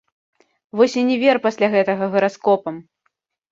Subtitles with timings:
[0.81, 2.83] Вось і не вер пасля гэтага гараскопам!